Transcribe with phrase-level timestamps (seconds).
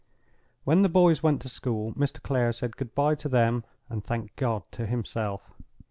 [0.63, 2.19] When the boys went to school, Mr.
[2.19, 5.53] Clare said "good by" to them—and "thank God" to himself.